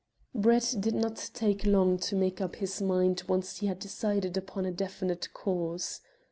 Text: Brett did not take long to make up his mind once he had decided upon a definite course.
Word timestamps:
Brett 0.33 0.75
did 0.79 0.95
not 0.95 1.29
take 1.35 1.63
long 1.63 1.99
to 1.99 2.15
make 2.15 2.41
up 2.41 2.55
his 2.55 2.81
mind 2.81 3.21
once 3.27 3.59
he 3.59 3.67
had 3.67 3.77
decided 3.77 4.35
upon 4.35 4.65
a 4.65 4.71
definite 4.71 5.31
course. 5.31 6.01